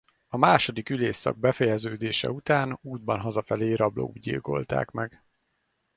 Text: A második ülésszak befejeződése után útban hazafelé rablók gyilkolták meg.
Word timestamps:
A 0.27 0.37
második 0.37 0.89
ülésszak 0.89 1.37
befejeződése 1.37 2.31
után 2.31 2.79
útban 2.81 3.19
hazafelé 3.19 3.73
rablók 3.73 4.17
gyilkolták 4.19 4.91
meg. 4.91 5.23